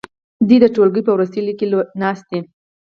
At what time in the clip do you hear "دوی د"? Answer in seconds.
0.47-0.65